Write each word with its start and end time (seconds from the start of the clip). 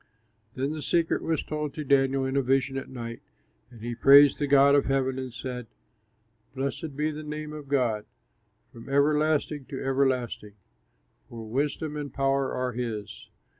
Then 0.55 0.71
the 0.71 0.81
secret 0.81 1.21
was 1.21 1.43
told 1.43 1.75
to 1.75 1.83
Daniel 1.83 2.25
in 2.25 2.35
a 2.35 2.41
vision 2.41 2.75
at 2.75 2.89
night, 2.89 3.21
and 3.69 3.81
he 3.81 3.93
praised 3.93 4.39
the 4.39 4.47
God 4.47 4.73
of 4.73 4.85
heaven 4.85 5.19
and 5.19 5.31
said: 5.31 5.67
"Blessed 6.55 6.95
be 6.97 7.11
the 7.11 7.21
name 7.21 7.53
of 7.53 7.67
God 7.67 8.05
From 8.73 8.89
everlasting 8.89 9.65
to 9.65 9.79
everlasting! 9.79 10.53
For 11.29 11.47
wisdom 11.47 11.95
and 11.95 12.11
power 12.11 12.51
are 12.51 12.71
his. 12.71 13.29